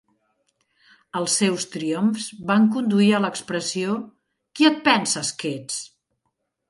[1.19, 3.99] Els seus triomfs van conduir a l'expressió
[4.59, 5.79] "Qui et penses que ets?".